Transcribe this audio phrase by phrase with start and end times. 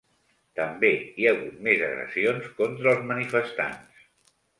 [0.59, 4.01] També hi hagut més agressions contra els manifestants.